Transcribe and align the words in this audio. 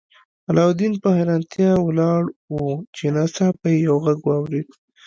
علاوالدین 0.49 0.93
په 1.03 1.09
حیرانتیا 1.17 1.71
ولاړ 1.81 2.23
و 2.53 2.57
چې 2.95 3.05
ناڅاپه 3.15 3.67
یې 3.73 3.83
یو 3.87 3.95
غږ 4.05 4.19
واورید. 4.25 4.67